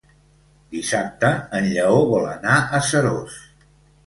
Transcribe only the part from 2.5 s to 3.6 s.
a Seròs.